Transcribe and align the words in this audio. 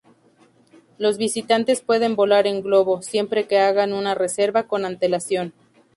Los 0.97 1.19
visitantes 1.19 1.81
pueden 1.83 2.15
volar 2.15 2.47
en 2.47 2.63
globo, 2.63 3.03
siempre 3.03 3.45
que 3.45 3.59
hagan 3.59 3.93
una 3.93 4.15
reserva 4.15 4.63
con 4.63 4.83
antelación. 4.83 5.53